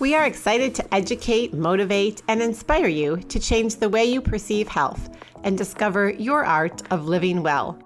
[0.00, 4.66] We are excited to educate, motivate, and inspire you to change the way you perceive
[4.66, 5.10] health
[5.44, 7.78] and discover your art of living well.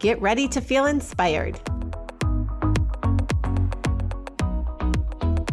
[0.00, 1.60] Get ready to feel inspired.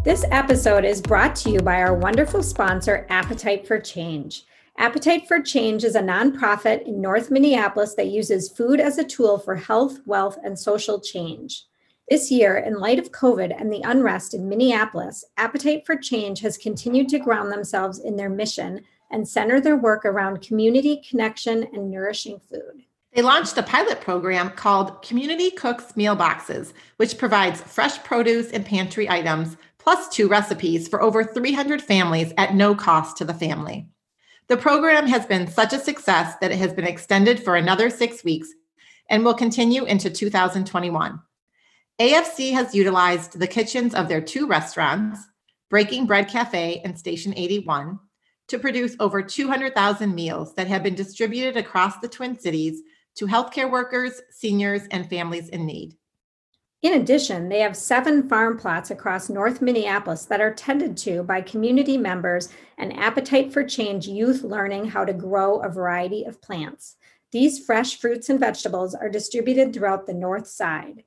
[0.04, 4.46] This episode is brought to you by our wonderful sponsor, Appetite for Change.
[4.80, 9.38] Appetite for Change is a nonprofit in North Minneapolis that uses food as a tool
[9.38, 11.66] for health, wealth, and social change.
[12.10, 16.58] This year, in light of COVID and the unrest in Minneapolis, Appetite for Change has
[16.58, 21.90] continued to ground themselves in their mission and center their work around community connection and
[21.90, 22.84] nourishing food.
[23.14, 28.66] They launched a pilot program called Community Cooks Meal Boxes, which provides fresh produce and
[28.66, 33.88] pantry items plus two recipes for over 300 families at no cost to the family.
[34.48, 38.24] The program has been such a success that it has been extended for another six
[38.24, 38.50] weeks
[39.10, 41.20] and will continue into 2021.
[42.02, 45.20] AFC has utilized the kitchens of their two restaurants,
[45.70, 48.00] Breaking Bread Cafe and Station 81,
[48.48, 52.82] to produce over 200,000 meals that have been distributed across the Twin Cities
[53.18, 55.96] to healthcare workers, seniors, and families in need.
[56.82, 61.42] In addition, they have seven farm plots across North Minneapolis that are tended to by
[61.42, 62.50] community members
[62.80, 66.96] and Appetite for Change youth learning how to grow a variety of plants.
[67.32, 71.04] These fresh fruits and vegetables are distributed throughout the North Side.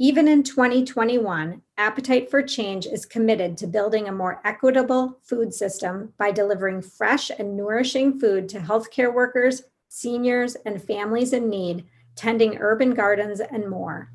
[0.00, 6.12] Even in 2021, Appetite for Change is committed to building a more equitable food system
[6.16, 11.84] by delivering fresh and nourishing food to healthcare workers, seniors, and families in need,
[12.14, 14.12] tending urban gardens, and more.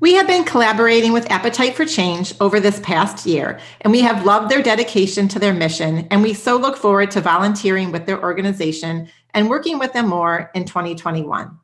[0.00, 4.26] We have been collaborating with Appetite for Change over this past year, and we have
[4.26, 6.08] loved their dedication to their mission.
[6.10, 10.50] And we so look forward to volunteering with their organization and working with them more
[10.52, 11.56] in 2021.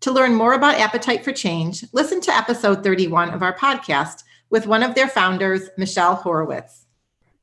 [0.00, 4.66] To learn more about Appetite for Change, listen to episode 31 of our podcast with
[4.66, 6.86] one of their founders, Michelle Horovitz.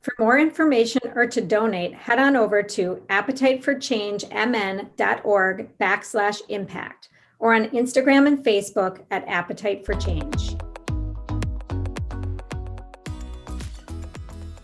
[0.02, 7.68] For more information or to donate, head on over to appetiteforchangemn.org backslash impact or on
[7.68, 10.56] Instagram and Facebook at Appetite for Change.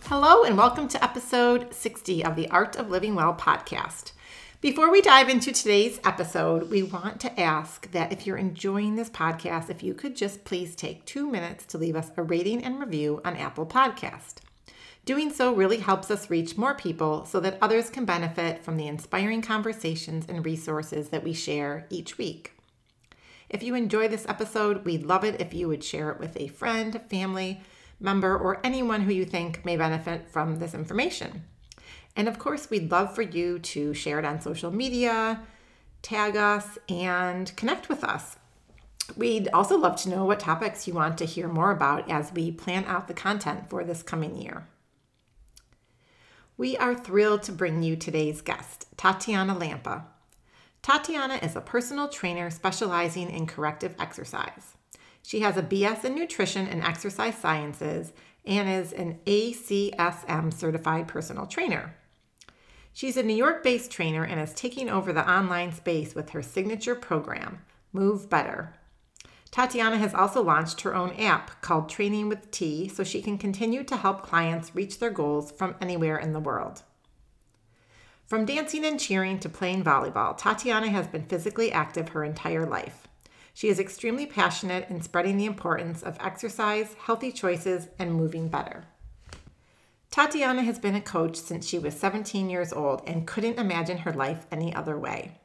[0.05, 4.13] Hello, and welcome to episode 60 of the Art of Living Well podcast.
[4.63, 9.09] Before we dive into today's episode, we want to ask that if you're enjoying this
[9.09, 12.79] podcast, if you could just please take two minutes to leave us a rating and
[12.79, 14.35] review on Apple Podcast.
[15.03, 18.87] Doing so really helps us reach more people so that others can benefit from the
[18.87, 22.53] inspiring conversations and resources that we share each week.
[23.49, 26.47] If you enjoy this episode, we'd love it if you would share it with a
[26.47, 27.59] friend, family
[27.99, 31.43] member, or anyone who you think may benefit from this information.
[32.15, 35.41] And of course, we'd love for you to share it on social media,
[36.01, 38.37] tag us, and connect with us.
[39.17, 42.51] We'd also love to know what topics you want to hear more about as we
[42.51, 44.67] plan out the content for this coming year.
[46.55, 50.05] We are thrilled to bring you today's guest, Tatiana Lampa.
[50.83, 54.75] Tatiana is a personal trainer specializing in corrective exercise.
[55.23, 58.13] She has a BS in nutrition and exercise sciences
[58.45, 61.95] and is an ACSM certified personal trainer.
[62.93, 66.43] She's a New York based trainer and is taking over the online space with her
[66.43, 67.61] signature program,
[67.91, 68.75] Move Better.
[69.49, 73.83] Tatiana has also launched her own app called Training with T so she can continue
[73.83, 76.83] to help clients reach their goals from anywhere in the world.
[78.25, 83.07] From dancing and cheering to playing volleyball, Tatiana has been physically active her entire life.
[83.55, 88.85] She is extremely passionate in spreading the importance of exercise, healthy choices, and moving better.
[90.13, 94.13] Tatiana has been a coach since she was 17 years old and couldn't imagine her
[94.13, 95.39] life any other way.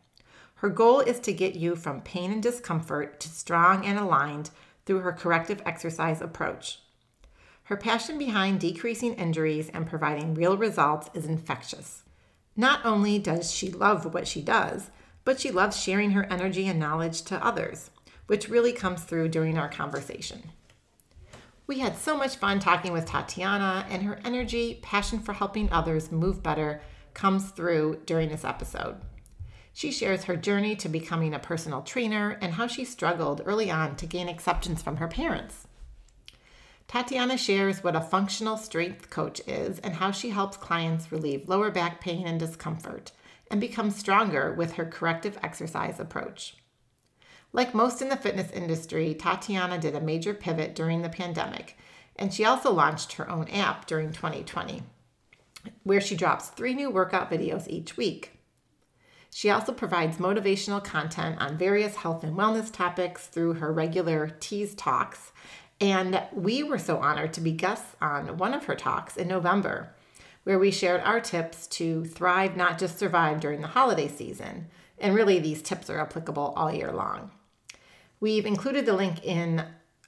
[0.57, 4.51] Her goal is to get you from pain and discomfort to strong and aligned
[4.85, 6.81] through her corrective exercise approach.
[7.63, 12.03] Her passion behind decreasing injuries and providing real results is infectious.
[12.55, 14.91] Not only does she love what she does,
[15.25, 17.91] but she loves sharing her energy and knowledge to others,
[18.27, 20.51] which really comes through during our conversation.
[21.69, 26.11] We had so much fun talking with Tatiana, and her energy, passion for helping others
[26.11, 26.81] move better
[27.13, 28.97] comes through during this episode.
[29.75, 33.97] She shares her journey to becoming a personal trainer and how she struggled early on
[33.97, 35.67] to gain acceptance from her parents.
[36.87, 41.71] Tatiana shares what a functional strength coach is and how she helps clients relieve lower
[41.71, 43.13] back pain and discomfort
[43.51, 46.57] and become stronger with her corrective exercise approach.
[47.53, 51.77] Like most in the fitness industry, Tatiana did a major pivot during the pandemic,
[52.17, 54.83] and she also launched her own app during 2020,
[55.83, 58.39] where she drops three new workout videos each week.
[59.31, 64.75] She also provides motivational content on various health and wellness topics through her regular T's
[64.75, 65.33] Talks.
[65.81, 69.95] And we were so honored to be guests on one of her talks in November,
[70.45, 74.67] where we shared our tips to thrive, not just survive during the holiday season.
[74.99, 77.31] And really, these tips are applicable all year long.
[78.21, 79.65] We've included the link in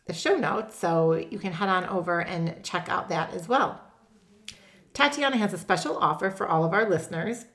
[0.07, 3.81] the show notes, so you can head on over and check out that as well.
[4.93, 7.47] Tatiana has a special offer for all of our listeners.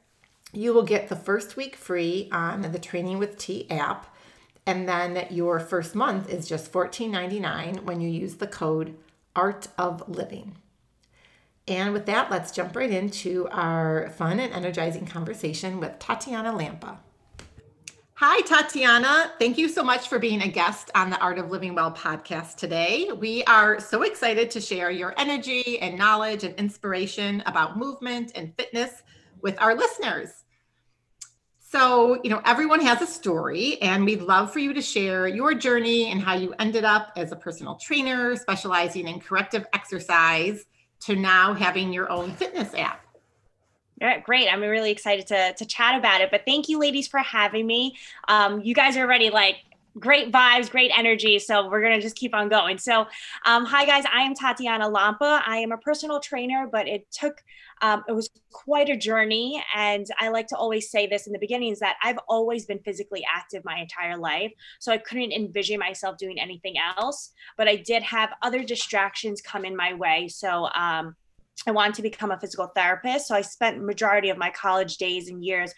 [0.54, 4.16] You will get the first week free on the Training with T app,
[4.66, 8.96] and then your first month is just $14.99 when you use the code
[9.36, 10.56] Art of Living.
[11.68, 17.00] And with that, let's jump right into our fun and energizing conversation with Tatiana Lampa.
[18.20, 19.34] Hi, Tatiana.
[19.40, 22.56] Thank you so much for being a guest on the Art of Living Well podcast
[22.56, 23.10] today.
[23.12, 28.56] We are so excited to share your energy and knowledge and inspiration about movement and
[28.56, 29.04] fitness
[29.42, 30.46] with our listeners.
[31.60, 35.54] So, you know, everyone has a story, and we'd love for you to share your
[35.54, 40.64] journey and how you ended up as a personal trainer specializing in corrective exercise
[41.02, 43.05] to now having your own fitness app.
[44.02, 44.50] Yeah, great.
[44.52, 46.30] I'm really excited to, to chat about it.
[46.30, 47.96] But thank you, ladies, for having me.
[48.28, 49.58] Um, you guys are already like
[49.98, 51.40] great vibes, great energy.
[51.40, 52.78] So we're going to just keep on going.
[52.78, 53.08] So,
[53.46, 54.04] um, hi, guys.
[54.14, 55.42] I am Tatiana Lampa.
[55.48, 57.42] I am a personal trainer, but it took,
[57.82, 59.64] um, it was quite a journey.
[59.74, 62.80] And I like to always say this in the beginning is that I've always been
[62.80, 64.52] physically active my entire life.
[64.80, 67.32] So I couldn't envision myself doing anything else.
[67.56, 70.28] But I did have other distractions come in my way.
[70.28, 71.16] So, um,
[71.68, 73.28] I wanted to become a physical therapist.
[73.28, 75.74] So I spent majority of my college days and years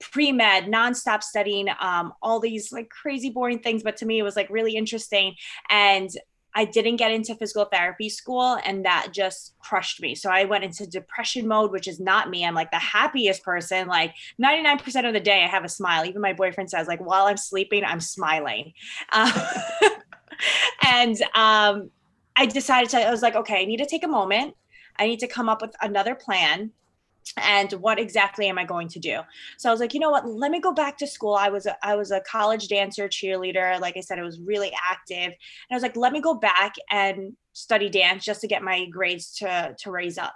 [0.00, 4.34] pre-med nonstop studying um, all these like crazy boring things but to me it was
[4.34, 5.34] like really interesting
[5.70, 6.10] and
[6.52, 10.14] I didn't get into physical therapy school and that just crushed me.
[10.14, 12.44] So I went into depression mode, which is not me.
[12.44, 13.88] I'm like the happiest person.
[13.88, 16.04] Like 99% of the day, I have a smile.
[16.06, 18.72] Even my boyfriend says, like, while I'm sleeping, I'm smiling.
[19.10, 19.50] Uh,
[20.86, 21.90] and um,
[22.36, 24.54] I decided to, I was like, okay, I need to take a moment.
[24.98, 26.72] I need to come up with another plan.
[27.38, 29.20] And what exactly am i going to do?
[29.56, 30.28] So i was like you know what?
[30.28, 31.34] Let me go back to school.
[31.34, 33.80] I was a, i was a college dancer cheerleader.
[33.80, 35.24] Like i said i was really active.
[35.24, 35.34] And
[35.70, 39.34] i was like let me go back and study dance just to get my grades
[39.36, 40.34] to to raise up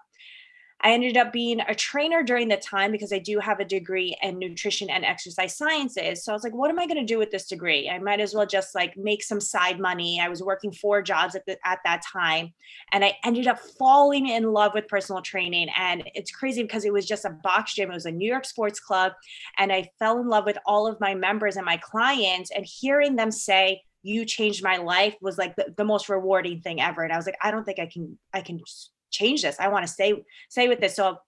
[0.81, 4.17] I ended up being a trainer during the time because I do have a degree
[4.23, 6.23] in nutrition and exercise sciences.
[6.23, 7.91] So I was like, what am I going to do with this degree?
[7.91, 10.21] I might as well just like make some side money.
[10.21, 12.55] I was working four jobs at, the, at that time.
[12.93, 15.69] And I ended up falling in love with personal training.
[15.77, 18.45] And it's crazy because it was just a box gym, it was a New York
[18.45, 19.13] sports club.
[19.59, 23.17] And I fell in love with all of my members and my clients and hearing
[23.17, 27.03] them say, you changed my life was like the, the most rewarding thing ever.
[27.03, 28.61] And I was like, I don't think I can, I can
[29.11, 29.57] change this.
[29.59, 30.97] I want to stay stay with this.
[30.97, 31.19] So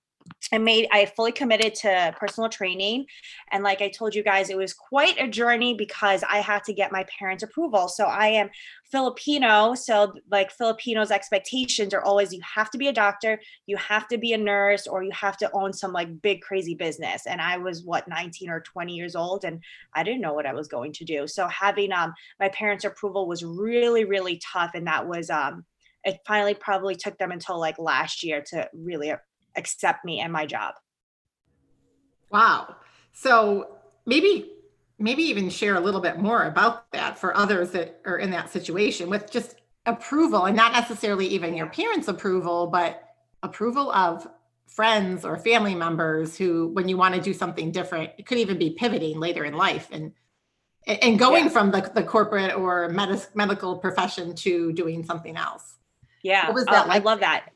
[0.52, 3.06] I made I fully committed to personal training
[3.52, 6.72] and like I told you guys it was quite a journey because I had to
[6.72, 7.88] get my parents approval.
[7.88, 8.50] So I am
[8.90, 14.08] Filipino, so like Filipinos expectations are always you have to be a doctor, you have
[14.08, 17.26] to be a nurse or you have to own some like big crazy business.
[17.26, 19.62] And I was what 19 or 20 years old and
[19.94, 21.26] I didn't know what I was going to do.
[21.26, 25.64] So having um my parents approval was really really tough and that was um
[26.04, 29.12] it finally probably took them until like last year to really
[29.56, 30.74] accept me and my job.
[32.30, 32.76] Wow.
[33.12, 34.52] So maybe
[34.98, 38.50] maybe even share a little bit more about that for others that are in that
[38.50, 43.02] situation with just approval and not necessarily even your parents approval but
[43.42, 44.28] approval of
[44.66, 48.58] friends or family members who when you want to do something different it could even
[48.58, 50.12] be pivoting later in life and
[50.86, 51.50] and going yeah.
[51.50, 55.76] from the, the corporate or med- medical profession to doing something else
[56.22, 56.46] yeah.
[56.46, 57.02] What was that oh, like?
[57.02, 57.46] I love that.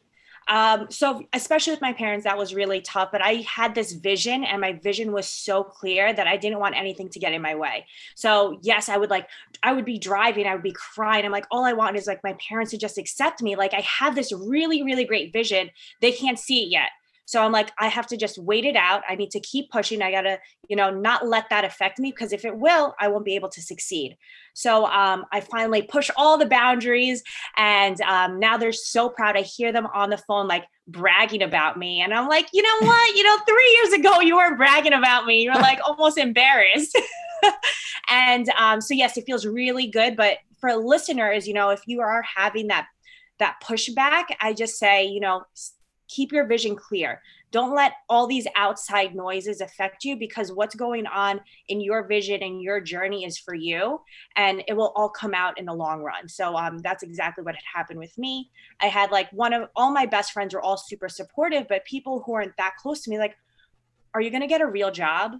[0.46, 3.10] Um, so especially with my parents, that was really tough.
[3.10, 6.76] But I had this vision, and my vision was so clear that I didn't want
[6.76, 7.86] anything to get in my way.
[8.14, 9.28] So yes, I would like,
[9.62, 11.24] I would be driving, I would be crying.
[11.24, 13.56] I'm like, all I want is like my parents to just accept me.
[13.56, 15.70] Like I have this really, really great vision.
[16.00, 16.90] They can't see it yet.
[17.26, 19.02] So I'm like, I have to just wait it out.
[19.08, 20.02] I need to keep pushing.
[20.02, 20.38] I gotta,
[20.68, 23.48] you know, not let that affect me because if it will, I won't be able
[23.50, 24.16] to succeed.
[24.52, 27.22] So um, I finally push all the boundaries,
[27.56, 29.36] and um, now they're so proud.
[29.36, 32.86] I hear them on the phone like bragging about me, and I'm like, you know
[32.86, 33.16] what?
[33.16, 35.42] You know, three years ago you were bragging about me.
[35.42, 36.98] You're like almost embarrassed.
[38.08, 40.16] and um, so yes, it feels really good.
[40.16, 42.86] But for listeners, you know, if you are having that
[43.38, 45.42] that pushback, I just say, you know,
[46.08, 47.20] keep your vision clear.
[47.50, 52.42] Don't let all these outside noises affect you because what's going on in your vision
[52.42, 54.00] and your journey is for you
[54.36, 56.28] and it will all come out in the long run.
[56.28, 58.50] So um, that's exactly what had happened with me.
[58.80, 62.22] I had like one of all my best friends were all super supportive, but people
[62.26, 63.36] who aren't that close to me, like,
[64.14, 65.32] are you going to get a real job?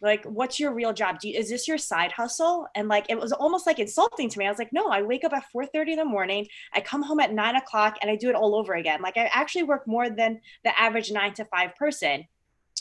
[0.00, 1.18] Like what's your real job?
[1.22, 2.66] You, is this your side hustle?
[2.74, 4.46] And like it was almost like insulting to me.
[4.46, 7.02] I was like no i wake up at 4 30 in the morning i come
[7.02, 9.02] home at 9 o'clock and i do it all over again.
[9.02, 12.24] Like i actually work more than the average 9 to 5 person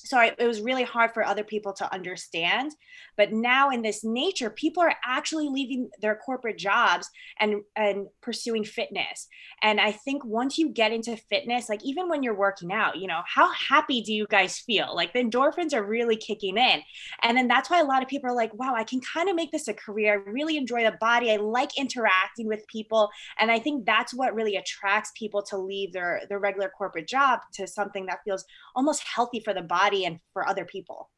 [0.08, 2.72] so it was really hard for other people to understand
[3.18, 7.10] but now in this nature people are actually leaving their corporate jobs
[7.40, 9.28] and and pursuing fitness.
[9.62, 13.08] And i think once you get into fitness like even when you're working out you
[13.08, 14.96] know how happy do you guys feel?
[14.96, 16.82] Like the endorphins are really kicking in.
[17.24, 19.36] And then that's why a lot of people are like wow i can kind of
[19.36, 20.14] make this a career.
[20.14, 21.32] I really enjoy the body.
[21.32, 23.10] I like interacting with people.
[23.40, 27.40] And i think that's what really attracts people to leave their their regular corporate job
[27.54, 28.46] to something that feels
[28.76, 31.10] almost healthy for the body body and for other people.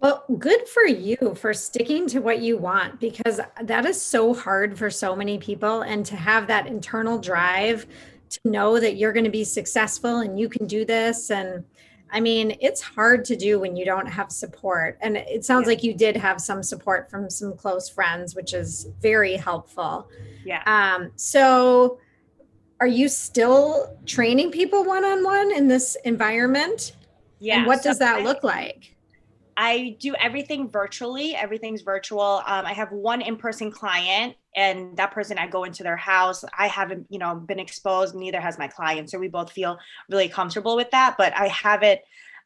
[0.00, 4.78] Well, good for you for sticking to what you want because that is so hard
[4.78, 5.82] for so many people.
[5.82, 7.86] And to have that internal drive
[8.28, 11.30] to know that you're going to be successful and you can do this.
[11.30, 11.64] And
[12.10, 14.98] I mean, it's hard to do when you don't have support.
[15.00, 15.68] And it sounds yeah.
[15.68, 20.10] like you did have some support from some close friends, which is very helpful.
[20.44, 20.62] Yeah.
[20.66, 21.98] Um, so,
[22.78, 26.92] are you still training people one on one in this environment?
[27.38, 27.58] Yeah.
[27.58, 28.96] And what does that look like?
[29.58, 31.34] I do everything virtually.
[31.34, 32.42] Everything's virtual.
[32.46, 36.44] Um, I have one in-person client, and that person I go into their house.
[36.58, 38.14] I haven't, you know, been exposed.
[38.14, 39.78] Neither has my client, so we both feel
[40.10, 41.14] really comfortable with that.
[41.16, 42.00] But I haven't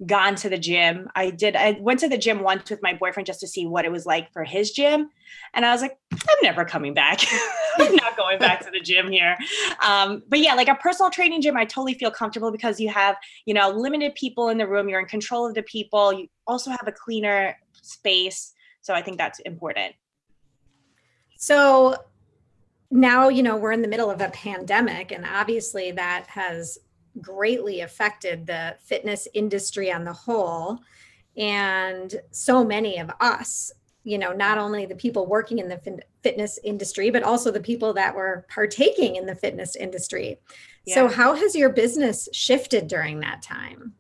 [0.07, 1.09] gone to the gym.
[1.15, 1.57] I did.
[1.57, 4.07] I went to the gym once with my boyfriend just to see what it was
[4.07, 5.11] like for his gym,
[5.55, 7.21] and I was like, I'm never coming back.
[7.79, 9.37] I'm not going back to the gym here.
[9.87, 13.17] Um, but yeah, like a personal training gym, I totally feel comfortable because you have,
[13.47, 14.89] you know, limited people in the room.
[14.89, 16.13] You're in control of the people.
[16.13, 18.53] You also have a cleaner space.
[18.81, 19.95] So I think that's important.
[21.37, 21.97] So
[22.91, 26.79] now, you know, we're in the middle of a pandemic, and obviously that has
[27.21, 30.79] greatly affected the fitness industry on the whole.
[31.37, 36.59] And so many of us you know not only the people working in the fitness
[36.65, 40.39] industry but also the people that were partaking in the fitness industry
[40.87, 40.95] yeah.
[40.95, 43.93] so how has your business shifted during that time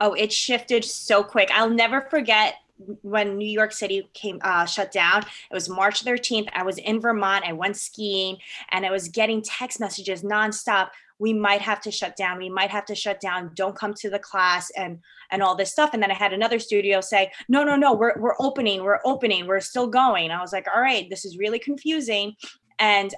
[0.00, 2.56] oh it shifted so quick i'll never forget
[3.02, 6.48] when New York City came uh, shut down, it was March 13th.
[6.52, 7.44] I was in Vermont.
[7.46, 8.38] I went skiing,
[8.70, 10.88] and I was getting text messages nonstop
[11.22, 14.10] we might have to shut down we might have to shut down don't come to
[14.10, 14.98] the class and
[15.30, 15.90] and all this stuff.
[15.94, 19.46] And then i had another studio say no no no we're, we're opening we're opening
[19.46, 20.30] we're still going.
[20.32, 22.34] I was like all right this is really confusing.
[22.78, 23.14] And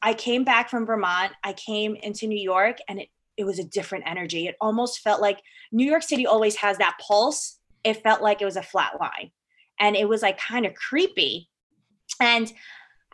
[0.00, 3.64] i came back from vermont i came into new york and it it was a
[3.64, 4.46] different energy.
[4.46, 7.58] It almost felt like new york city always has that pulse.
[7.82, 9.30] It felt like it was a flat line.
[9.78, 11.50] And it was like kind of creepy.
[12.20, 12.50] And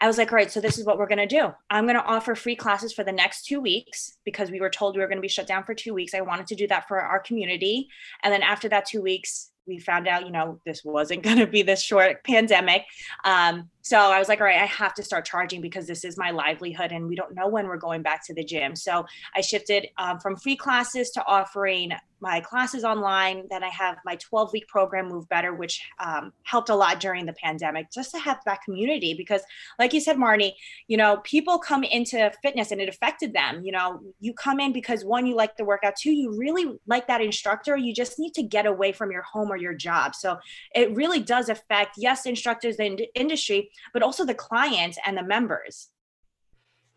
[0.00, 1.52] I was like, all right, so this is what we're going to do.
[1.68, 4.96] I'm going to offer free classes for the next two weeks because we were told
[4.96, 6.14] we were going to be shut down for two weeks.
[6.14, 7.88] I wanted to do that for our community.
[8.22, 11.46] And then after that two weeks, we found out, you know, this wasn't going to
[11.46, 12.84] be this short pandemic.
[13.24, 16.16] Um, so I was like, all right, I have to start charging because this is
[16.16, 18.76] my livelihood and we don't know when we're going back to the gym.
[18.76, 23.46] So I shifted um, from free classes to offering my classes online.
[23.50, 27.26] Then I have my 12 week program, Move Better, which um, helped a lot during
[27.26, 29.14] the pandemic just to have that community.
[29.14, 29.42] Because,
[29.78, 30.52] like you said, Marnie,
[30.86, 33.62] you know, people come into fitness and it affected them.
[33.64, 37.06] You know, you come in because one, you like the workout, two, you really like
[37.08, 37.76] that instructor.
[37.76, 40.14] You just need to get away from your home or your job.
[40.14, 40.38] So
[40.74, 45.88] it really does affect, yes, instructors, the industry, but also the clients and the members.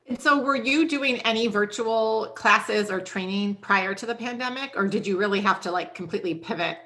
[0.08, 4.88] And so, were you doing any virtual classes or training prior to the pandemic, or
[4.88, 6.78] did you really have to like completely pivot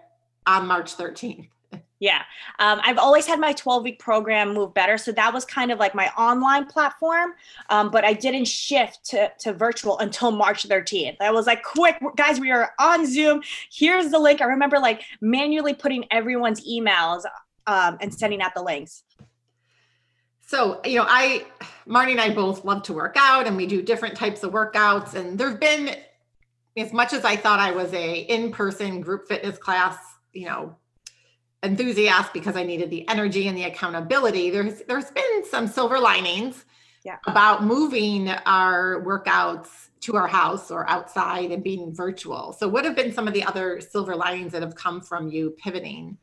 [0.46, 1.50] on March 13th?
[2.00, 2.22] Yeah.
[2.60, 5.00] Um, I've always had my 12 week program move better.
[5.00, 7.32] So that was kind of like my online platform.
[7.70, 11.17] Um, but I didn't shift to, to virtual until March 13th.
[11.20, 13.41] I was like, quick, guys, we are on Zoom.
[13.72, 14.41] Here's the link.
[14.41, 17.24] I remember like manually putting everyone's emails
[17.65, 19.03] um, and sending out the links.
[20.48, 21.46] So, you know, I,
[21.86, 25.13] Marnie and I both love to work out and we do different types of workouts.
[25.13, 25.94] And there've been,
[26.77, 29.98] as much as I thought I was a in-person group fitness class,
[30.32, 30.77] you know,
[31.63, 36.63] enthusiast because I needed the energy and the accountability, there's there's been some silver linings
[37.04, 37.18] yeah.
[37.27, 42.54] about moving our workouts to our house or outside and being virtual.
[42.54, 45.56] So what have been some of the other silver linings that have come from you
[45.58, 46.18] pivoting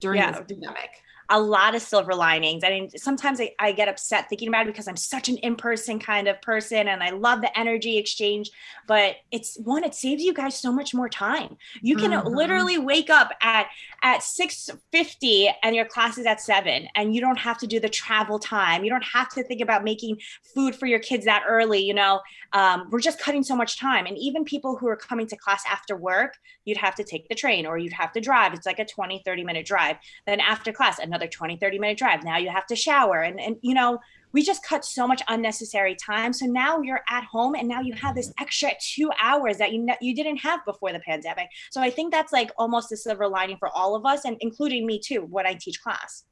[0.00, 0.32] during yeah.
[0.32, 0.90] this pandemic?
[1.30, 2.64] A lot of silver linings.
[2.64, 6.00] I mean, sometimes I, I get upset thinking about it because I'm such an in-person
[6.00, 8.50] kind of person and I love the energy exchange.
[8.88, 11.56] But it's one, it saves you guys so much more time.
[11.80, 12.28] You can mm-hmm.
[12.28, 13.68] literally wake up at
[14.02, 17.88] at 6:50 and your class is at 7 and you don't have to do the
[17.88, 18.82] travel time.
[18.82, 20.18] You don't have to think about making
[20.54, 22.20] food for your kids that early, you know.
[22.52, 24.06] Um, we're just cutting so much time.
[24.06, 26.38] And even people who are coming to class after work,
[26.70, 28.54] you'd have to take the train or you'd have to drive.
[28.54, 29.96] It's like a 20, 30 minute drive.
[30.26, 32.24] Then after class, another 20, 30 minute drive.
[32.24, 33.20] Now you have to shower.
[33.20, 33.98] And, and you know,
[34.32, 36.32] we just cut so much unnecessary time.
[36.32, 39.86] So now you're at home and now you have this extra two hours that you,
[40.00, 41.48] you didn't have before the pandemic.
[41.70, 44.86] So I think that's like almost a silver lining for all of us and including
[44.86, 46.24] me too, when I teach class.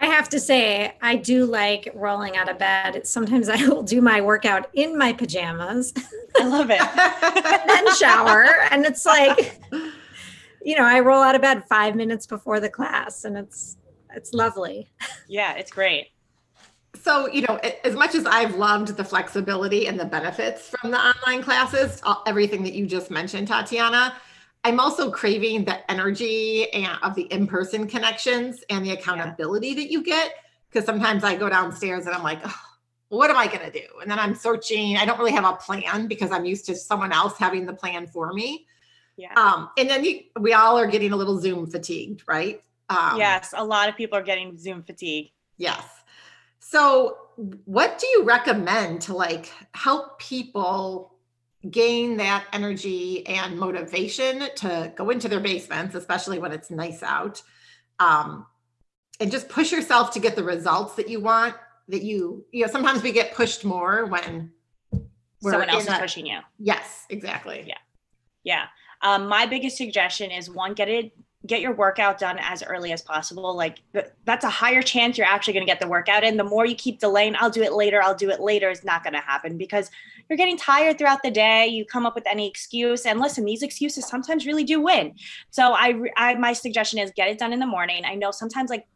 [0.00, 3.06] I have to say, I do like rolling out of bed.
[3.06, 5.92] Sometimes I will do my workout in my pajamas.
[6.36, 6.80] I love it.
[7.60, 8.44] and then shower.
[8.70, 9.60] And it's like,
[10.62, 13.76] you know, I roll out of bed five minutes before the class and it's
[14.12, 14.90] it's lovely.
[15.28, 16.08] Yeah, it's great.
[17.00, 20.98] So, you know, as much as I've loved the flexibility and the benefits from the
[20.98, 24.14] online classes, everything that you just mentioned, Tatiana,
[24.64, 29.74] I'm also craving the energy and of the in-person connections and the accountability yeah.
[29.76, 30.34] that you get.
[30.70, 32.60] Because sometimes I go downstairs and I'm like, oh,
[33.08, 33.86] what am I going to do?
[34.00, 34.96] And then I'm searching.
[34.96, 38.06] I don't really have a plan because I'm used to someone else having the plan
[38.06, 38.66] for me.
[39.16, 39.34] Yeah.
[39.34, 42.62] Um, and then you, we all are getting a little Zoom fatigued, right?
[42.88, 45.30] Um, yes, a lot of people are getting Zoom fatigue.
[45.56, 45.84] Yes.
[46.60, 47.16] So,
[47.64, 51.14] what do you recommend to like help people
[51.68, 57.42] gain that energy and motivation to go into their basements, especially when it's nice out,
[57.98, 58.46] um,
[59.18, 61.54] and just push yourself to get the results that you want.
[61.88, 64.52] That you, you know, sometimes we get pushed more when
[65.42, 66.38] someone else is pushing you.
[66.58, 67.64] Yes, exactly.
[67.66, 67.78] Yeah,
[68.44, 68.64] yeah.
[69.02, 71.12] Um, my biggest suggestion is one, get it
[71.46, 73.56] get your workout done as early as possible.
[73.56, 73.78] Like
[74.26, 76.36] that's a higher chance you're actually going to get the workout in.
[76.36, 79.02] The more you keep delaying, I'll do it later, I'll do it later, is not
[79.02, 79.90] going to happen because
[80.28, 81.66] you're getting tired throughout the day.
[81.66, 85.14] You come up with any excuse, and listen, these excuses sometimes really do win.
[85.50, 88.04] So I, I my suggestion is get it done in the morning.
[88.04, 88.86] I know sometimes like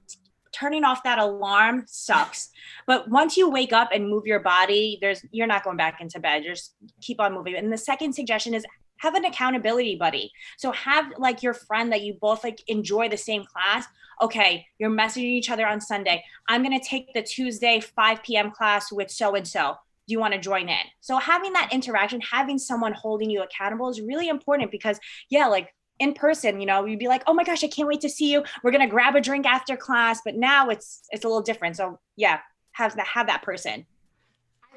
[0.53, 2.51] turning off that alarm sucks
[2.87, 6.21] but once you wake up and move your body there's you're not going back into
[6.21, 8.65] bed just keep on moving and the second suggestion is
[9.05, 10.33] have an accountability buddy.
[10.57, 13.87] So have like your friend that you both like enjoy the same class.
[14.23, 16.25] Okay, you're messaging each other on Sunday.
[16.49, 18.51] I'm going to take the Tuesday 5 p.m.
[18.51, 19.75] class with so and so.
[20.07, 20.87] Do you want to join in?
[21.01, 24.99] So having that interaction, having someone holding you accountable is really important because
[25.31, 28.01] yeah, like in person, you know, you'd be like, "Oh my gosh, I can't wait
[28.03, 28.43] to see you.
[28.63, 31.77] We're going to grab a drink after class." But now it's it's a little different.
[31.77, 32.41] So, yeah,
[32.73, 33.87] have that have that person.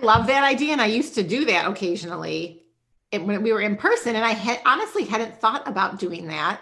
[0.02, 2.67] I love that idea and I used to do that occasionally
[3.12, 6.62] it, when we were in person and i had honestly hadn't thought about doing that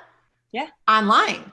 [0.51, 1.51] yeah online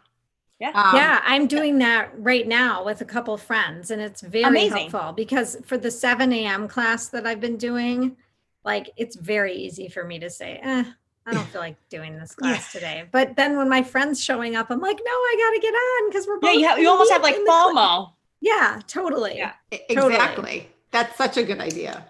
[0.61, 4.45] yeah um, yeah i'm doing that right now with a couple friends and it's very
[4.45, 4.91] amazing.
[4.91, 8.17] helpful because for the 7 a.m class that i've been doing
[8.65, 10.85] like it's very easy for me to say eh,
[11.25, 12.81] I don't feel like doing this class yeah.
[12.81, 13.09] today.
[13.11, 16.11] But then when my friend's showing up, I'm like, no, I got to get on
[16.11, 16.55] because we're both.
[16.55, 18.13] Yeah, you, have, you almost have like FOMO.
[18.41, 19.37] Yeah, totally.
[19.37, 20.69] Yeah, exactly.
[20.91, 22.05] That's such a good idea.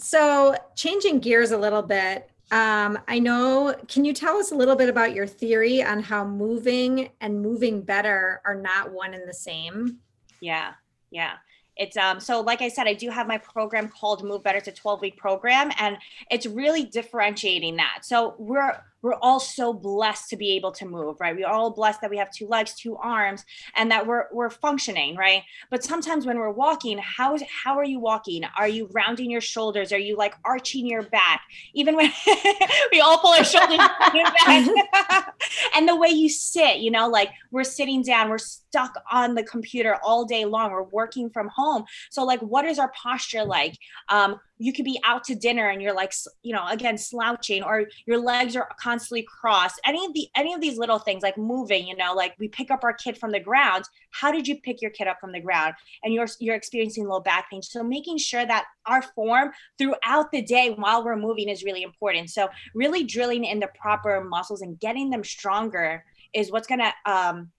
[0.00, 4.74] So, changing gears a little bit, um, I know, can you tell us a little
[4.74, 9.34] bit about your theory on how moving and moving better are not one and the
[9.34, 9.98] same?
[10.40, 10.72] Yeah,
[11.10, 11.34] yeah.
[11.76, 14.58] It's um so like I said, I do have my program called Move Better.
[14.58, 15.96] It's a 12 week program, and
[16.30, 18.00] it's really differentiating that.
[18.02, 21.34] So we're we're all so blessed to be able to move, right?
[21.34, 23.44] We're all blessed that we have two legs, two arms,
[23.76, 25.42] and that we're we're functioning, right?
[25.70, 28.44] But sometimes when we're walking, how is how are you walking?
[28.58, 29.92] Are you rounding your shoulders?
[29.92, 31.42] Are you like arching your back?
[31.74, 32.12] Even when
[32.92, 33.78] we all pull our shoulders
[34.46, 35.34] back.
[35.76, 39.42] and the way you sit, you know, like we're sitting down, we're stuck on the
[39.42, 41.84] computer all day long, we're working from home.
[42.10, 43.78] So like what is our posture like?
[44.08, 47.86] Um, you could be out to dinner and you're like you know again slouching or
[48.06, 49.80] your legs are constantly crossed.
[49.84, 52.70] Any of the any of these little things like moving you know like we pick
[52.70, 53.84] up our kid from the ground.
[54.10, 55.74] How did you pick your kid up from the ground?
[56.04, 57.62] And you're you're experiencing low back pain.
[57.62, 62.30] So making sure that our form throughout the day while we're moving is really important.
[62.30, 66.92] So really drilling in the proper muscles and getting them stronger is what's going to
[67.10, 67.50] um,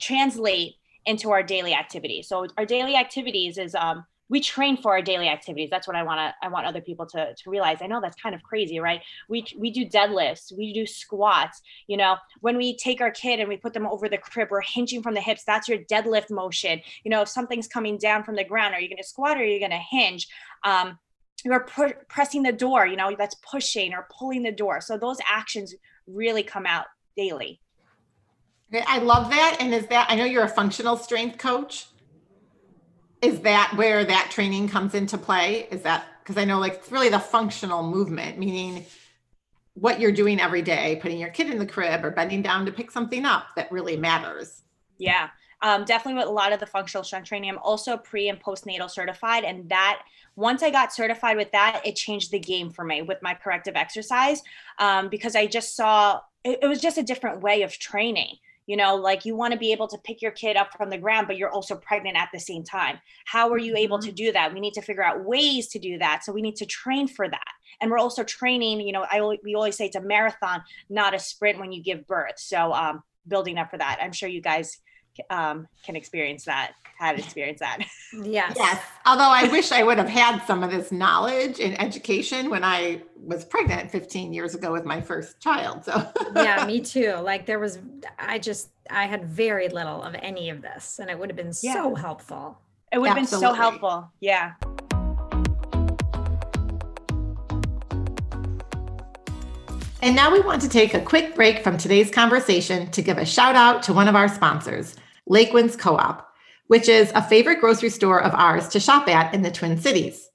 [0.00, 0.74] translate
[1.06, 2.28] into our daily activities.
[2.28, 5.68] So our daily activities is um, we train for our daily activities.
[5.70, 7.78] That's what i want to i want other people to, to realize.
[7.80, 9.02] I know that's kind of crazy right?
[9.28, 12.16] We we do deadlifts we do squats you know?
[12.40, 15.14] When we take our kid and we put them over the crib we're hinging from
[15.14, 15.44] the hips.
[15.44, 16.80] That's your deadlift motion.
[17.04, 19.40] You know if something's coming down from the ground are you going to squat or
[19.40, 20.28] are you going to hinge?
[20.64, 20.98] Um,
[21.44, 24.80] you're pu- pressing the door you know that's pushing or pulling the door.
[24.80, 25.74] So those actions
[26.06, 27.60] really come out daily.
[28.86, 29.58] I love that.
[29.60, 31.86] And is that, I know you're a functional strength coach.
[33.22, 35.68] Is that where that training comes into play?
[35.70, 38.84] Is that, because I know like it's really the functional movement, meaning
[39.74, 42.72] what you're doing every day, putting your kid in the crib or bending down to
[42.72, 44.62] pick something up that really matters.
[44.98, 45.30] Yeah.
[45.62, 47.48] Um, definitely with a lot of the functional strength training.
[47.48, 49.44] I'm also pre and postnatal certified.
[49.44, 50.02] And that
[50.34, 53.76] once I got certified with that, it changed the game for me with my corrective
[53.76, 54.42] exercise
[54.78, 58.76] um, because I just saw it, it was just a different way of training you
[58.76, 61.26] know like you want to be able to pick your kid up from the ground
[61.26, 62.98] but you're also pregnant at the same time.
[63.24, 64.14] How are you able to mm-hmm.
[64.14, 64.52] do that?
[64.52, 67.28] We need to figure out ways to do that so we need to train for
[67.28, 67.52] that.
[67.80, 71.18] And we're also training you know i we always say it's a marathon not a
[71.18, 73.98] sprint when you give birth so um, building up for that.
[74.00, 74.78] I'm sure you guys
[75.30, 77.84] um, can experience that had experienced that.
[78.22, 78.54] Yes.
[78.56, 78.82] Yes.
[79.06, 83.00] Although i wish i would have had some of this knowledge and education when i
[83.16, 86.06] was pregnant 15 years ago with my first child so.
[86.34, 87.14] Yeah me too.
[87.22, 87.78] Like there was
[88.18, 91.52] i just i had very little of any of this and it would have been
[91.62, 91.74] yeah.
[91.74, 92.58] so helpful.
[92.92, 94.10] It would have been so helpful.
[94.20, 94.52] Yeah.
[100.02, 103.24] And now we want to take a quick break from today's conversation to give a
[103.24, 104.96] shout out to one of our sponsors,
[105.28, 106.28] Lakewinds Co op,
[106.66, 110.28] which is a favorite grocery store of ours to shop at in the Twin Cities.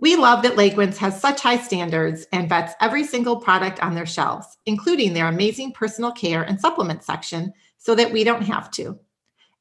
[0.00, 4.06] We love that Lakewinds has such high standards and vets every single product on their
[4.06, 8.98] shelves, including their amazing personal care and supplement section, so that we don't have to.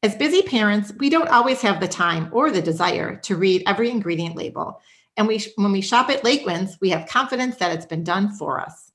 [0.04, 3.90] As busy parents, we don't always have the time or the desire to read every
[3.90, 4.80] ingredient label.
[5.18, 8.62] And we, when we shop at Lakewinds, we have confidence that it's been done for
[8.62, 8.87] us.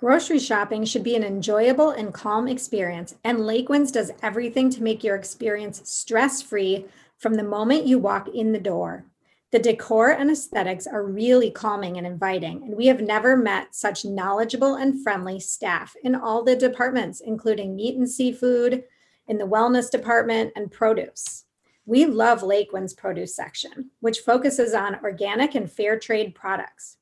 [0.00, 5.04] Grocery shopping should be an enjoyable and calm experience, and Lakewinds does everything to make
[5.04, 6.86] your experience stress free
[7.18, 9.04] from the moment you walk in the door.
[9.50, 14.06] The decor and aesthetics are really calming and inviting, and we have never met such
[14.06, 18.84] knowledgeable and friendly staff in all the departments, including meat and seafood,
[19.28, 21.44] in the wellness department, and produce.
[21.84, 26.96] We love Lakewinds produce section, which focuses on organic and fair trade products.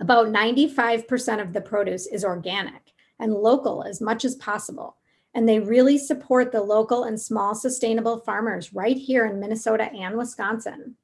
[0.00, 4.96] About 95% of the produce is organic and local as much as possible.
[5.34, 10.16] And they really support the local and small sustainable farmers right here in Minnesota and
[10.16, 10.96] Wisconsin.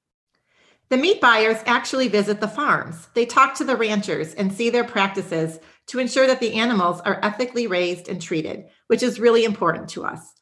[0.90, 3.09] The meat buyers actually visit the farms.
[3.14, 7.18] They talk to the ranchers and see their practices to ensure that the animals are
[7.22, 10.35] ethically raised and treated, which is really important to us.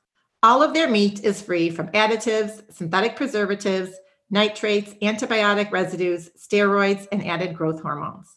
[0.43, 3.93] All of their meat is free from additives, synthetic preservatives,
[4.31, 8.29] nitrates, antibiotic residues, steroids, and added growth hormones.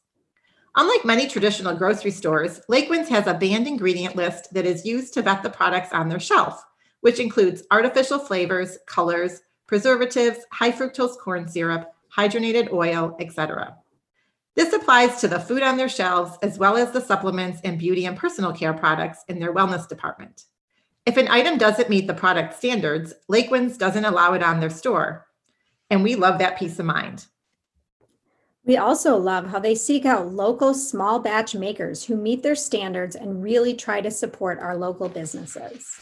[0.77, 5.21] Unlike many traditional grocery stores, Lakewinds has a banned ingredient list that is used to
[5.21, 6.65] vet the products on their shelf,
[6.99, 13.77] which includes artificial flavors, colors, preservatives, high fructose corn syrup, hydrogenated oil, etc.
[14.55, 18.05] This applies to the food on their shelves as well as the supplements and beauty
[18.05, 20.43] and personal care products in their wellness department.
[21.05, 25.27] If an item doesn't meet the product standards, Lakewinds doesn't allow it on their store.
[25.89, 27.27] And we love that peace of mind.
[28.65, 33.15] We also love how they seek out local small batch makers who meet their standards
[33.15, 35.99] and really try to support our local businesses.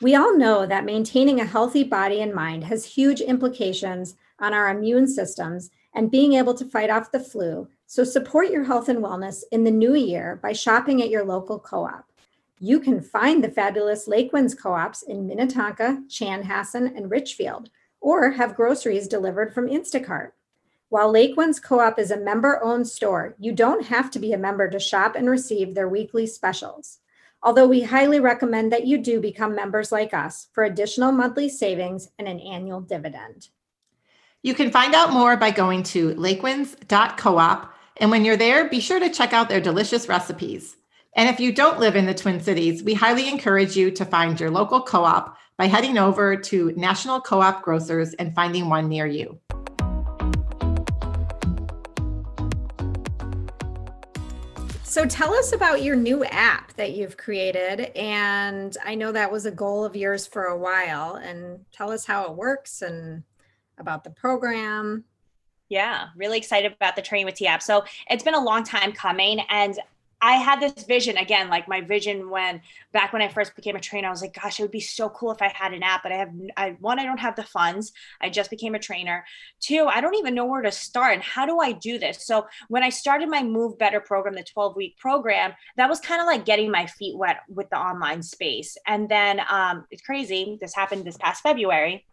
[0.00, 4.70] We all know that maintaining a healthy body and mind has huge implications on our
[4.70, 7.68] immune systems and being able to fight off the flu.
[7.86, 11.58] So support your health and wellness in the new year by shopping at your local
[11.58, 12.06] co op.
[12.58, 17.68] You can find the fabulous Lakewinds co ops in Minnetonka, Chanhassen, and Richfield,
[18.00, 20.30] or have groceries delivered from Instacart.
[20.88, 24.38] While Lakewinds Co op is a member owned store, you don't have to be a
[24.38, 26.98] member to shop and receive their weekly specials.
[27.42, 32.08] Although we highly recommend that you do become members like us for additional monthly savings
[32.20, 33.48] and an annual dividend.
[34.44, 37.68] You can find out more by going to lakewinds.coop.
[37.96, 40.76] And when you're there, be sure to check out their delicious recipes.
[41.16, 44.38] And if you don't live in the Twin Cities, we highly encourage you to find
[44.38, 48.88] your local co op by heading over to National Co op Grocers and finding one
[48.88, 49.40] near you.
[54.96, 57.94] So tell us about your new app that you've created.
[57.94, 61.16] And I know that was a goal of yours for a while.
[61.16, 63.22] And tell us how it works and
[63.76, 65.04] about the program.
[65.68, 67.62] Yeah, really excited about the Training with T app.
[67.62, 69.40] So it's been a long time coming.
[69.50, 69.78] And
[70.20, 73.80] I had this vision again, like my vision when back when I first became a
[73.80, 76.02] trainer, I was like, gosh, it would be so cool if I had an app,
[76.02, 77.92] but I have, I one, I don't have the funds.
[78.20, 79.24] I just became a trainer.
[79.60, 82.26] Two, I don't even know where to start and how do I do this?
[82.26, 86.20] So when I started my Move Better program, the 12 week program, that was kind
[86.20, 88.76] of like getting my feet wet with the online space.
[88.86, 90.56] And then um, it's crazy.
[90.60, 92.06] This happened this past February.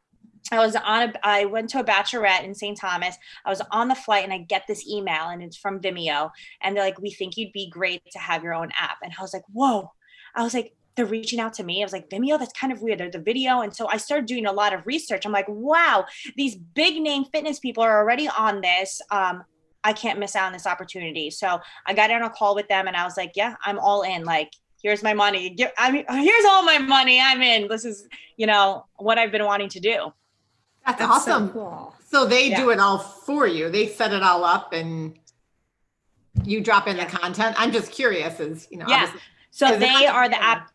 [0.51, 2.77] I was on a, I went to a bachelorette in St.
[2.77, 3.15] Thomas.
[3.45, 6.31] I was on the flight and I get this email and it's from Vimeo.
[6.61, 8.97] And they're like, we think you'd be great to have your own app.
[9.03, 9.91] And I was like, whoa.
[10.35, 11.81] I was like, they're reaching out to me.
[11.81, 12.99] I was like, Vimeo, that's kind of weird.
[12.99, 13.61] There's a video.
[13.61, 15.25] And so I started doing a lot of research.
[15.25, 19.01] I'm like, wow, these big name fitness people are already on this.
[19.09, 19.43] Um,
[19.83, 21.29] I can't miss out on this opportunity.
[21.29, 24.03] So I got on a call with them and I was like, yeah, I'm all
[24.03, 24.23] in.
[24.23, 24.51] Like,
[24.81, 25.57] here's my money.
[25.77, 27.19] I mean, here's all my money.
[27.19, 27.67] I'm in.
[27.67, 30.13] This is, you know, what I've been wanting to do.
[30.85, 31.47] That's, That's awesome.
[31.47, 31.95] So, cool.
[32.05, 33.69] so they do it all for you.
[33.69, 35.17] They set it all up and
[36.43, 37.55] you drop in the content.
[37.57, 39.13] I'm just curious as, you know, yeah.
[39.51, 40.71] So they are the app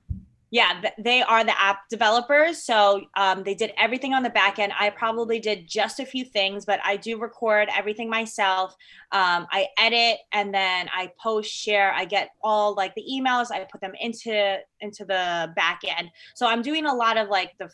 [0.51, 2.63] yeah, they are the app developers.
[2.63, 4.73] So um, they did everything on the back end.
[4.79, 8.75] I probably did just a few things, but I do record everything myself.
[9.13, 11.93] Um, I edit and then I post, share.
[11.93, 13.51] I get all like the emails.
[13.51, 16.11] I put them into into the back end.
[16.35, 17.71] So I'm doing a lot of like the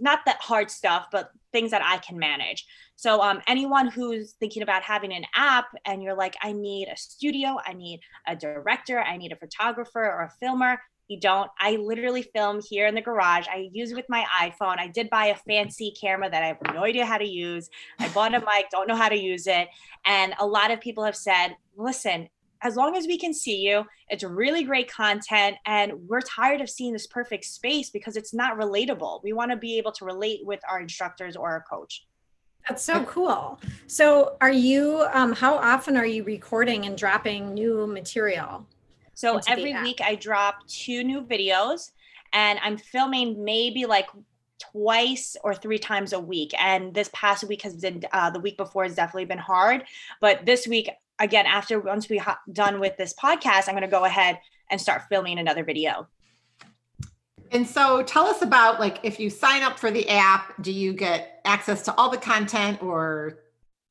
[0.00, 2.66] not that hard stuff, but things that I can manage.
[2.96, 6.96] So um, anyone who's thinking about having an app and you're like, I need a
[6.96, 10.78] studio, I need a director, I need a photographer or a filmer,
[11.10, 11.50] you don't.
[11.58, 13.48] I literally film here in the garage.
[13.48, 14.78] I use it with my iPhone.
[14.78, 17.68] I did buy a fancy camera that I have no idea how to use.
[17.98, 19.66] I bought a mic, don't know how to use it.
[20.06, 22.28] And a lot of people have said, listen,
[22.62, 25.56] as long as we can see you, it's really great content.
[25.66, 29.22] And we're tired of seeing this perfect space because it's not relatable.
[29.22, 32.06] We want to be able to relate with our instructors or our coach.
[32.68, 33.58] That's so cool.
[33.86, 38.66] So, are you, um, how often are you recording and dropping new material?
[39.14, 41.90] So every week I drop two new videos
[42.32, 44.08] and I'm filming maybe like
[44.58, 46.52] twice or three times a week.
[46.58, 49.84] And this past week has been, uh, the week before has definitely been hard.
[50.22, 50.88] But this week,
[51.20, 54.80] again, after once we ha- done with this podcast, I'm going to go ahead and
[54.80, 56.08] start filming another video.
[57.52, 60.92] And so tell us about like if you sign up for the app, do you
[60.92, 63.40] get access to all the content or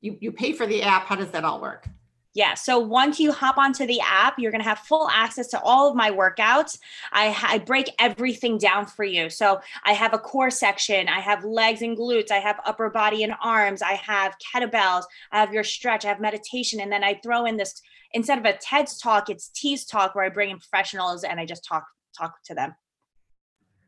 [0.00, 1.06] you, you pay for the app?
[1.06, 1.86] How does that all work?
[2.34, 2.54] Yeah.
[2.54, 5.90] So once you hop onto the app, you're going to have full access to all
[5.90, 6.78] of my workouts.
[7.12, 9.28] I, I, break everything down for you.
[9.30, 13.24] So I have a core section, I have legs and glutes, I have upper body
[13.24, 16.80] and arms, I have kettlebells, I have your stretch, I have meditation.
[16.80, 20.24] And then I throw in this instead of a TED's talk, it's T's talk where
[20.24, 21.84] I bring in professionals and I just talk
[22.16, 22.74] talk to them.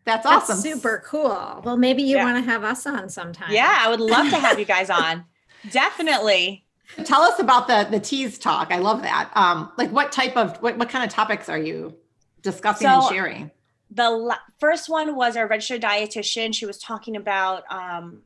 [0.05, 0.57] That's awesome.
[0.57, 1.63] That's super cool.
[1.65, 2.25] Well, maybe you yeah.
[2.25, 3.53] want to have us on sometime.
[3.53, 5.25] Yeah, I would love to have you guys on.
[5.71, 6.62] Definitely.
[7.05, 8.71] Tell us about the the T's talk.
[8.71, 9.31] I love that.
[9.35, 11.97] Um, like what type of what what kind of topics are you
[12.43, 13.51] discussing so, and sharing?
[13.91, 16.55] The la- first one was our registered dietitian.
[16.55, 18.23] She was talking about um,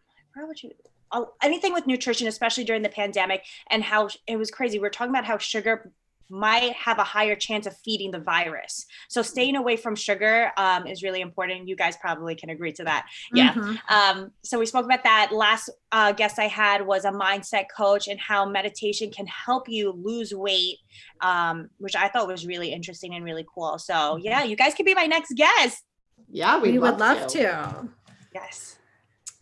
[0.62, 0.70] you,
[1.12, 4.78] uh, anything with nutrition, especially during the pandemic, and how it was crazy.
[4.78, 5.92] We are talking about how sugar
[6.28, 8.86] might have a higher chance of feeding the virus.
[9.08, 11.68] So staying away from sugar um, is really important.
[11.68, 13.06] You guys probably can agree to that.
[13.32, 13.52] Yeah.
[13.52, 13.94] Mm-hmm.
[13.94, 15.30] Um, so we spoke about that.
[15.32, 19.92] Last uh, guest I had was a mindset coach and how meditation can help you
[19.92, 20.78] lose weight,
[21.20, 23.78] um, which I thought was really interesting and really cool.
[23.78, 25.82] So yeah, you guys could be my next guest.
[26.28, 27.38] Yeah, we would love to.
[27.38, 27.88] to.
[28.34, 28.78] Yes.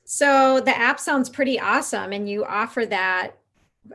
[0.05, 3.33] So the app sounds pretty awesome, and you offer that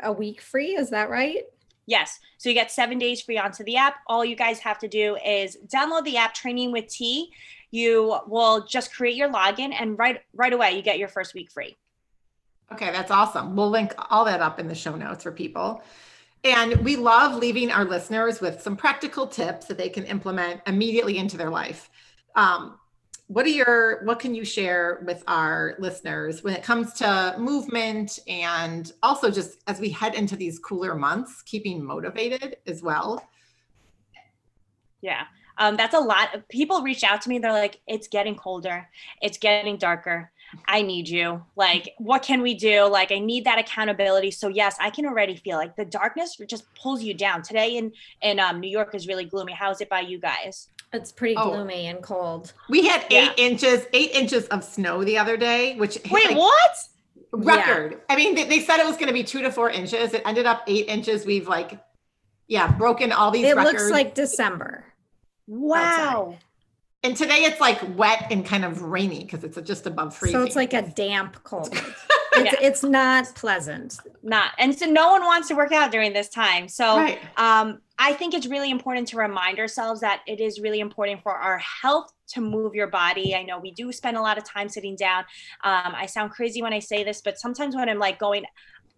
[0.03, 0.75] a week free.
[0.75, 1.43] Is that right?
[1.89, 2.19] Yes.
[2.37, 3.95] So you get seven days free onto the app.
[4.05, 7.31] All you guys have to do is download the app Training with T.
[7.71, 11.51] You will just create your login and right right away you get your first week
[11.51, 11.77] free.
[12.71, 13.55] Okay, that's awesome.
[13.55, 15.81] We'll link all that up in the show notes for people.
[16.43, 21.17] And we love leaving our listeners with some practical tips that they can implement immediately
[21.17, 21.89] into their life.
[22.35, 22.77] Um,
[23.29, 28.17] what are your what can you share with our listeners when it comes to movement
[28.27, 33.23] and also just as we head into these cooler months keeping motivated as well?
[35.01, 35.25] Yeah
[35.59, 36.33] um, that's a lot.
[36.33, 38.87] Of people reach out to me they're like it's getting colder.
[39.21, 40.31] It's getting darker.
[40.67, 41.45] I need you.
[41.55, 42.85] Like what can we do?
[42.85, 44.31] Like i need that accountability.
[44.31, 47.43] So yes i can already feel like the darkness just pulls you down.
[47.43, 47.91] Today in
[48.23, 49.53] in um, new york is really gloomy.
[49.53, 51.51] How's it by you guys it's pretty oh.
[51.51, 52.53] gloomy and cold.
[52.69, 53.45] We had eight yeah.
[53.45, 56.77] inches, eight inches of snow the other day, which wait, like what?
[57.31, 57.91] Record.
[57.91, 57.97] Yeah.
[58.09, 60.13] I mean, they, they, said it was going to be two to four inches.
[60.13, 61.25] It ended up eight inches.
[61.25, 61.79] We've like,
[62.47, 63.45] yeah, broken all these.
[63.45, 63.73] It records.
[63.73, 64.83] looks like December.
[65.45, 65.79] Wow.
[66.31, 66.39] Outside.
[67.01, 70.39] And today it's like wet and kind of rainy because it's just above freezing.
[70.39, 71.73] So it's like a damp cold.
[72.45, 72.67] it's, yeah.
[72.67, 73.97] it's not pleasant.
[74.23, 74.51] Not.
[74.57, 76.67] And so no one wants to work out during this time.
[76.67, 77.19] So right.
[77.37, 81.33] um, I think it's really important to remind ourselves that it is really important for
[81.33, 83.35] our health to move your body.
[83.35, 85.25] I know we do spend a lot of time sitting down.
[85.63, 88.45] Um, I sound crazy when I say this, but sometimes when I'm like going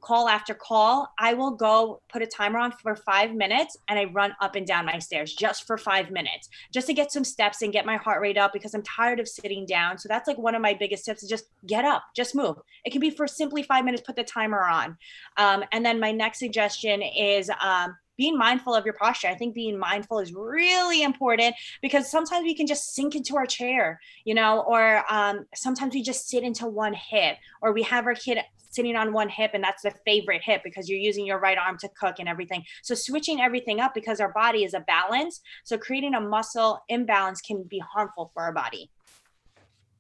[0.02, 4.06] call after call, I will go put a timer on for five minutes and I
[4.06, 7.62] run up and down my stairs just for five minutes, just to get some steps
[7.62, 9.98] and get my heart rate up because I'm tired of sitting down.
[9.98, 12.58] So that's like one of my biggest tips is just get up, just move.
[12.84, 14.98] It can be for simply five minutes, put the timer on.
[15.38, 19.28] Um, and then my next suggestion is um, being mindful of your posture.
[19.28, 23.46] I think being mindful is really important because sometimes we can just sink into our
[23.46, 28.06] chair, you know, or um, sometimes we just sit into one hip, or we have
[28.06, 28.40] our kid
[28.72, 31.78] sitting on one hip and that's the favorite hip because you're using your right arm
[31.80, 32.64] to cook and everything.
[32.82, 35.42] So switching everything up because our body is a balance.
[35.64, 38.90] So creating a muscle imbalance can be harmful for our body.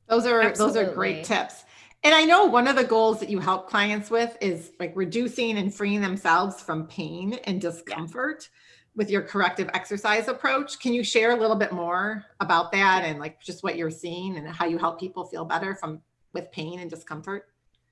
[0.07, 0.81] Those are Absolutely.
[0.81, 1.63] those are great tips.
[2.03, 5.57] And I know one of the goals that you help clients with is like reducing
[5.57, 8.57] and freeing themselves from pain and discomfort yeah.
[8.95, 10.79] with your corrective exercise approach.
[10.79, 14.37] Can you share a little bit more about that and like just what you're seeing
[14.37, 16.01] and how you help people feel better from
[16.33, 17.50] with pain and discomfort?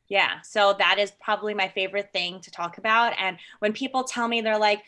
[0.09, 0.41] Yeah.
[0.41, 3.13] So that is probably my favorite thing to talk about.
[3.19, 4.81] And when people tell me they're like,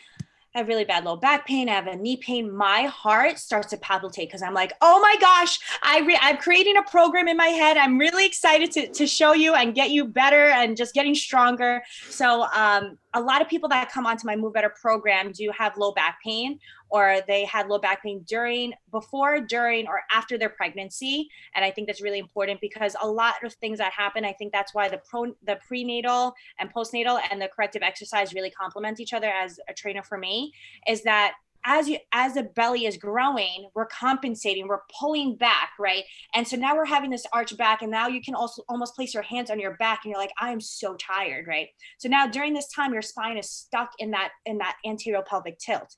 [0.53, 1.69] I have really bad low back pain.
[1.69, 2.51] I have a knee pain.
[2.51, 6.75] My heart starts to palpitate because I'm like, oh my gosh, I re- I'm creating
[6.75, 7.77] a program in my head.
[7.77, 11.81] I'm really excited to, to show you and get you better and just getting stronger.
[12.09, 15.77] So um, a lot of people that come onto my Move Better program do have
[15.77, 20.49] low back pain or they had low back pain during, before, during, or after their
[20.49, 21.29] pregnancy.
[21.55, 24.51] And I think that's really important because a lot of things that happen, I think
[24.51, 29.13] that's why the pro, the prenatal and postnatal and the corrective exercise really complement each
[29.13, 30.53] other as a trainer for me,
[30.87, 31.33] is that
[31.65, 36.03] as you as the belly is growing we're compensating we're pulling back right?
[36.33, 39.13] And so now we're having this arch back and now you can also almost place
[39.13, 41.67] your hands on your back and you're like i'm so tired right?
[41.99, 45.57] So now during this time your spine is stuck in that in that anterior pelvic
[45.59, 45.95] tilt.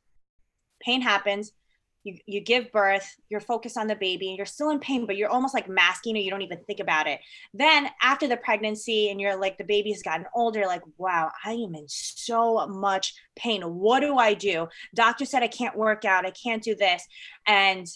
[0.82, 1.54] Pain happens
[2.04, 5.16] you, you give birth, you're focused on the baby, and you're still in pain, but
[5.16, 7.20] you're almost like masking or you don't even think about it.
[7.54, 11.76] Then after the pregnancy and you're like the baby's gotten older, like, wow, I am
[11.76, 13.62] in so much pain.
[13.62, 14.68] What do I do?
[14.94, 17.04] Doctor said I can't work out, I can't do this.
[17.48, 17.88] And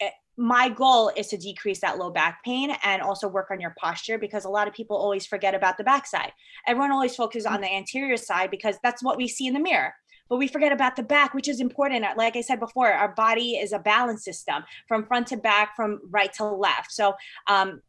[0.00, 3.74] eh, my goal is to decrease that low back pain and also work on your
[3.78, 6.32] posture because a lot of people always forget about the backside.
[6.66, 9.94] Everyone always focuses on the anterior side because that's what we see in the mirror
[10.28, 12.04] but we forget about the back, which is important.
[12.16, 16.00] Like I said before, our body is a balance system from front to back, from
[16.10, 16.92] right to left.
[16.92, 17.14] So,
[17.46, 17.82] um,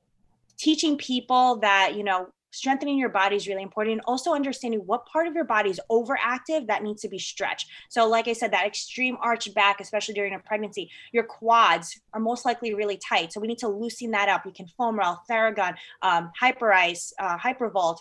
[0.57, 3.93] teaching people that, you know, strengthening your body is really important.
[3.93, 7.67] And also understanding what part of your body is overactive that needs to be stretched.
[7.89, 12.19] So like i said that extreme arch back especially during a pregnancy your quads are
[12.19, 13.33] most likely really tight.
[13.33, 14.45] So we need to loosen that up.
[14.45, 17.97] You can foam roll theragun um, Hyperice uh, hypervolt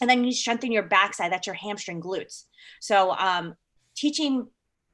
[0.00, 1.32] and then you strengthen your backside.
[1.32, 2.44] That's your hamstring glutes.
[2.80, 3.54] So um,
[3.96, 4.46] teaching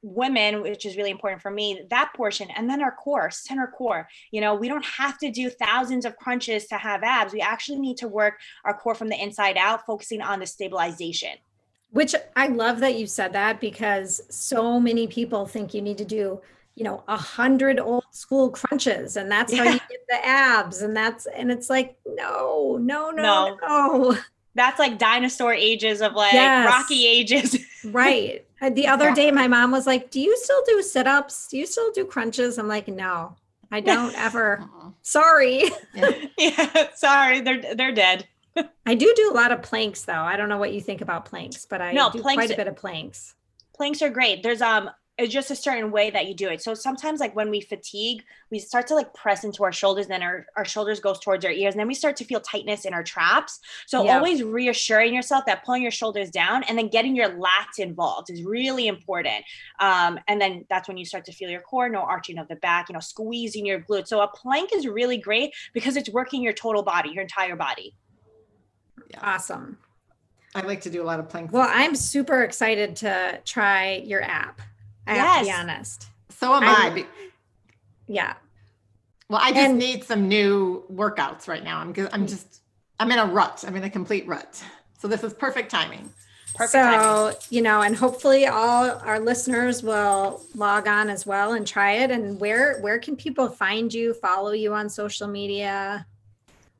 [0.03, 4.07] women which is really important for me that portion and then our core center core
[4.31, 7.79] you know we don't have to do thousands of crunches to have abs we actually
[7.79, 11.31] need to work our core from the inside out focusing on the stabilization
[11.91, 16.05] which i love that you said that because so many people think you need to
[16.05, 16.39] do
[16.75, 19.63] you know a hundred old school crunches and that's yeah.
[19.63, 24.17] how you get the abs and that's and it's like no no no no, no.
[24.53, 26.67] that's like dinosaur ages of like yes.
[26.67, 31.47] rocky ages right the other day my mom was like do you still do sit-ups?
[31.47, 32.57] Do you still do crunches?
[32.57, 33.35] I'm like no
[33.71, 34.63] i don't ever.
[35.01, 35.65] Sorry.
[35.93, 36.11] Yeah.
[36.37, 38.27] yeah sorry they're they're dead.
[38.85, 40.13] I do do a lot of planks though.
[40.13, 42.57] I don't know what you think about planks but i no, do planks, quite a
[42.57, 43.35] bit of planks.
[43.75, 44.43] Planks are great.
[44.43, 46.61] There's um it's just a certain way that you do it.
[46.61, 50.21] So sometimes like when we fatigue, we start to like press into our shoulders, then
[50.21, 52.93] our, our shoulders goes towards our ears, and then we start to feel tightness in
[52.93, 53.59] our traps.
[53.87, 54.15] So yeah.
[54.17, 58.43] always reassuring yourself that pulling your shoulders down and then getting your lats involved is
[58.43, 59.43] really important.
[59.79, 62.55] Um, and then that's when you start to feel your core, no arching of the
[62.57, 64.09] back, you know, squeezing your glutes.
[64.09, 67.95] So a plank is really great because it's working your total body, your entire body.
[69.09, 69.19] Yeah.
[69.21, 69.79] Awesome.
[70.53, 71.51] I like to do a lot of planks.
[71.51, 74.61] Well, I'm super excited to try your app.
[75.07, 75.25] I yes.
[75.25, 76.07] have to be honest.
[76.29, 77.05] So am I'm, I.
[78.07, 78.33] Yeah.
[79.29, 81.79] Well, I just and, need some new workouts right now.
[81.79, 82.29] I'm I'm mm.
[82.29, 82.61] just
[82.99, 83.63] I'm in a rut.
[83.67, 84.63] I'm in a complete rut.
[84.99, 86.09] So this is perfect timing.
[86.55, 86.99] Perfect timing.
[86.99, 87.37] so, timing.
[87.49, 92.11] you know, and hopefully all our listeners will log on as well and try it.
[92.11, 96.05] And where where can people find you, follow you on social media?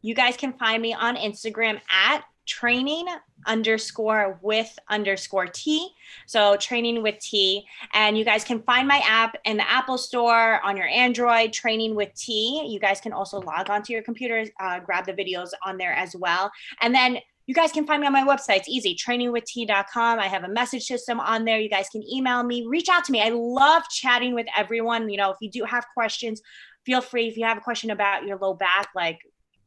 [0.02, 3.08] You guys can find me on Instagram at training
[3.48, 5.90] underscore with underscore T.
[6.26, 7.66] So training with T.
[7.94, 11.96] And you guys can find my app in the Apple Store on your Android, training
[11.96, 12.68] with T.
[12.68, 16.16] You guys can also log onto your computer, uh, grab the videos on there as
[16.16, 16.52] well.
[16.82, 18.58] And then you guys can find me on my website.
[18.58, 20.20] It's easy, trainingwitht.com.
[20.20, 21.60] I have a message system on there.
[21.60, 23.22] You guys can email me, reach out to me.
[23.22, 25.10] I love chatting with everyone.
[25.10, 26.42] You know, if you do have questions,
[26.86, 27.28] feel free.
[27.28, 29.20] If you have a question about your low back, like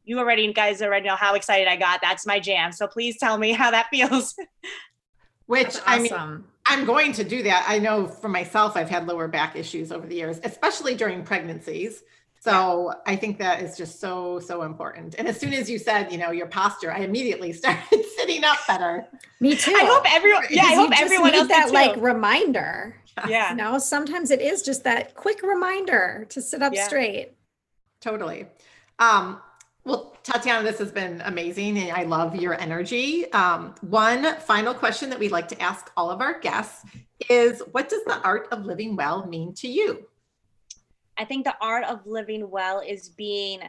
[0.03, 2.01] you already guys already know how excited I got.
[2.01, 2.71] That's my jam.
[2.71, 4.35] So please tell me how that feels.
[5.45, 5.83] Which awesome.
[5.85, 7.65] I mean, I'm going to do that.
[7.67, 12.03] I know for myself, I've had lower back issues over the years, especially during pregnancies.
[12.39, 15.15] So I think that is just so, so important.
[15.19, 18.57] And as soon as you said, you know, your posture, I immediately started sitting up
[18.67, 19.05] better.
[19.39, 19.75] Me too.
[19.75, 22.95] I hope everyone, yeah, I hope everyone else that like reminder.
[23.27, 23.51] Yeah.
[23.51, 26.87] You know, sometimes it is just that quick reminder to sit up Yeah.
[26.87, 27.33] straight.
[27.99, 28.47] Totally.
[28.97, 29.39] Um,
[29.83, 33.31] well, Tatiana, this has been amazing and I love your energy.
[33.31, 36.85] Um, one final question that we'd like to ask all of our guests
[37.29, 40.05] is what does the art of living well mean to you?
[41.17, 43.61] I think the art of living well is being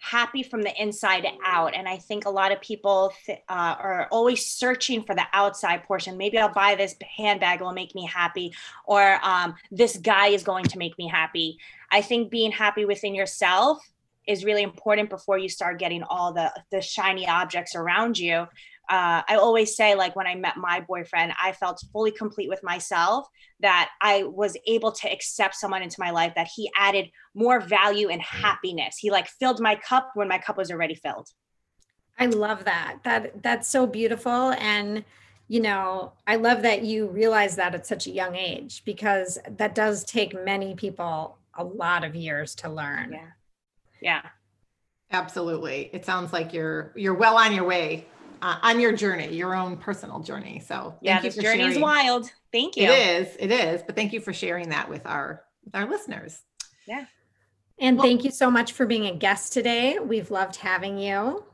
[0.00, 1.74] happy from the inside out.
[1.74, 5.84] And I think a lot of people th- uh, are always searching for the outside
[5.84, 6.16] portion.
[6.16, 8.52] Maybe I'll buy this handbag, it'll make me happy,
[8.86, 11.58] or um, this guy is going to make me happy.
[11.92, 13.86] I think being happy within yourself
[14.30, 18.46] is really important before you start getting all the the shiny objects around you.
[18.88, 22.62] Uh, I always say, like when I met my boyfriend, I felt fully complete with
[22.62, 23.28] myself
[23.60, 28.08] that I was able to accept someone into my life that he added more value
[28.08, 28.96] and happiness.
[28.98, 31.28] He like filled my cup when my cup was already filled.
[32.18, 32.98] I love that.
[33.04, 35.04] That that's so beautiful and
[35.48, 39.74] you know, I love that you realize that at such a young age because that
[39.74, 43.14] does take many people a lot of years to learn.
[43.14, 43.30] Yeah.
[44.00, 44.22] Yeah.
[45.12, 45.90] Absolutely.
[45.92, 48.06] It sounds like you're you're well on your way
[48.42, 50.60] uh, on your journey, your own personal journey.
[50.66, 51.14] So Yeah.
[51.14, 51.82] thank you This for journey is sharing.
[51.82, 52.30] wild.
[52.52, 52.84] Thank you.
[52.84, 53.36] It is.
[53.38, 53.82] It is.
[53.82, 56.40] But thank you for sharing that with our with our listeners.
[56.86, 57.04] Yeah.
[57.78, 59.98] And Well- thank you so much for being a guest today.
[59.98, 61.44] We've loved having you.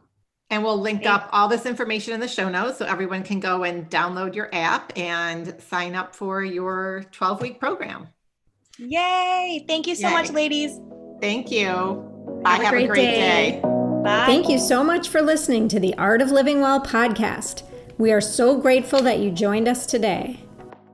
[0.50, 3.40] And we'll link Thank- up all this information in the show notes so everyone can
[3.40, 8.08] go and download your app and sign up for your 12 week program.
[8.78, 9.64] Yay.
[9.66, 10.34] Thank you so much, Yay.
[10.34, 10.80] ladies.
[11.20, 12.12] Thank you.
[12.42, 12.56] Bye.
[12.62, 13.60] Have a great day.
[13.62, 14.26] Bye.
[14.26, 17.62] Thank you so much for listening to the Art of Living Well podcast.
[17.98, 20.40] We are so grateful that you joined us today.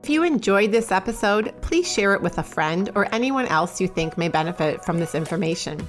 [0.01, 3.87] If you enjoyed this episode, please share it with a friend or anyone else you
[3.87, 5.85] think may benefit from this information.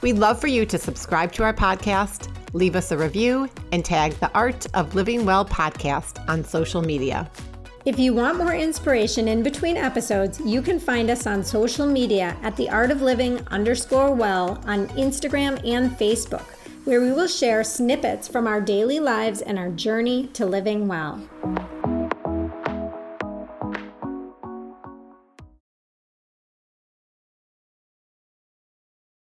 [0.00, 4.12] We'd love for you to subscribe to our podcast, leave us a review, and tag
[4.14, 7.30] the Art of Living Well podcast on social media.
[7.84, 12.34] If you want more inspiration in between episodes, you can find us on social media
[12.42, 16.46] at the art of living underscore well on Instagram and Facebook,
[16.86, 21.20] where we will share snippets from our daily lives and our journey to living well.